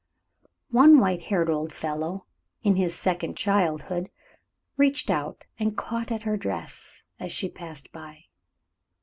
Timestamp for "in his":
2.63-2.95